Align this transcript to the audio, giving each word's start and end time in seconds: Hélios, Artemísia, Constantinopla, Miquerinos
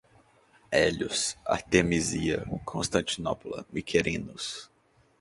Hélios, 0.73 1.37
Artemísia, 1.45 2.43
Constantinopla, 2.65 3.67
Miquerinos 3.71 4.71